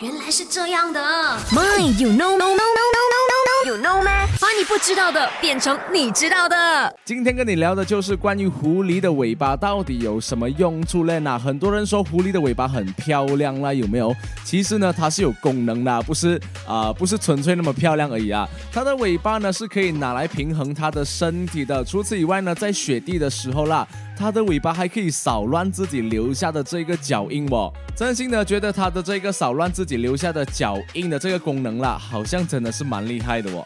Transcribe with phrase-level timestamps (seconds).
[0.00, 1.00] 原来是这样的。
[1.50, 2.85] My, you know, no, no, no,
[4.58, 6.96] 你不知道的变成你知道的。
[7.04, 11.18] 今天跟你聊的就是关于狐狸的尾巴到底有什么用处嘞？
[11.18, 14.16] 那很多人说狐狸的尾巴很漂亮啦，有没有？
[14.44, 18.48] 其实呢，它是有功能的，不是啊、不是纯粹那么漂亮而已啊。
[18.72, 21.84] 它的尾巴呢是可以拿来平衡它的身体的。
[21.84, 23.86] 除此以外呢，在雪地的时候啦，
[24.18, 27.70] 它的尾巴还可以扫乱自己留下的这个脚印哦。
[27.94, 33.64] 真心的觉得它的这个扫乱自己留下的脚印的这个功能啦，好像真的是蛮厉害的哦。